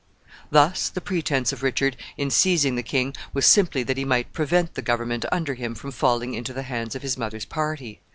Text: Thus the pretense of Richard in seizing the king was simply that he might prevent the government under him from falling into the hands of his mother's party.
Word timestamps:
Thus 0.49 0.89
the 0.89 0.99
pretense 0.99 1.53
of 1.53 1.61
Richard 1.61 1.95
in 2.17 2.31
seizing 2.31 2.73
the 2.75 2.81
king 2.81 3.15
was 3.35 3.45
simply 3.45 3.83
that 3.83 3.97
he 3.97 4.03
might 4.03 4.33
prevent 4.33 4.73
the 4.73 4.81
government 4.81 5.25
under 5.31 5.53
him 5.53 5.75
from 5.75 5.91
falling 5.91 6.33
into 6.33 6.53
the 6.53 6.63
hands 6.63 6.95
of 6.95 7.03
his 7.03 7.19
mother's 7.19 7.45
party. 7.45 8.01